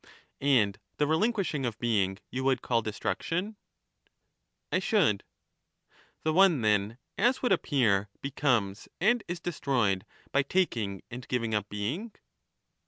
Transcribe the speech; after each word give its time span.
And 0.41 0.79
the 0.97 1.05
relinquishing 1.05 1.63
of 1.63 1.77
being 1.77 2.17
you 2.31 2.43
would 2.43 2.63
call 2.63 2.81
destruction? 2.81 3.55
How 4.71 4.79
does 4.79 4.83
Ishould> 4.85 5.17
1V^« 5.17 5.21
The 6.23 6.33
one 6.33 6.61
then, 6.61 6.97
as 7.19 7.43
would 7.43 7.51
appear, 7.51 8.09
becomes 8.19 8.87
and 8.99 9.23
is 9.27 9.39
destroyed 9.39 10.03
by 10.31 10.41
taking 10.41 11.03
and 11.11 11.27
giving 11.27 11.53
up 11.53 11.69
being. 11.69 12.13